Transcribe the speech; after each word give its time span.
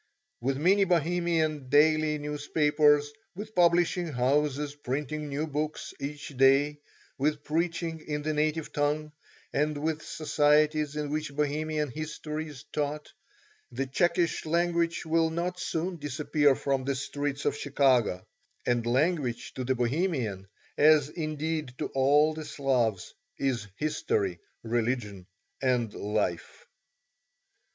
With 0.39 0.57
many 0.57 0.83
Bohemian 0.83 1.69
daily 1.69 2.17
newspapers, 2.17 3.13
with 3.35 3.53
publishing 3.53 4.07
houses 4.07 4.73
printing 4.73 5.29
new 5.29 5.45
books 5.45 5.93
each 5.99 6.29
day, 6.29 6.79
with 7.19 7.43
preaching 7.43 7.99
in 8.07 8.23
the 8.23 8.33
native 8.33 8.73
tongue, 8.73 9.11
and 9.53 9.77
with 9.77 10.01
societies 10.01 10.95
in 10.95 11.11
which 11.11 11.35
Bohemian 11.35 11.91
history 11.91 12.47
is 12.47 12.63
taught, 12.73 13.13
the 13.71 13.85
Czechish 13.85 14.43
language 14.47 15.05
will 15.05 15.29
not 15.29 15.59
soon 15.59 15.97
disappear 15.97 16.55
from 16.55 16.83
the 16.83 16.95
streets 16.95 17.45
of 17.45 17.55
Chicago; 17.55 18.25
and 18.65 18.87
language 18.87 19.53
to 19.53 19.63
the 19.63 19.75
Bohemian, 19.75 20.47
as, 20.79 21.09
indeed, 21.09 21.75
to 21.77 21.89
all 21.93 22.33
the 22.33 22.43
Slavs, 22.45 23.13
is 23.37 23.67
history, 23.77 24.39
religion 24.63 25.27
and 25.61 25.93
life. 25.93 26.65